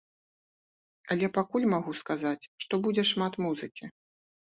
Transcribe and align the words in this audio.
Але 1.17 1.29
пакуль 1.37 1.69
магу 1.75 1.91
сказаць, 2.01 2.49
што 2.67 2.83
будзе 2.89 3.09
шмат 3.15 3.33
музыкі. 3.49 3.97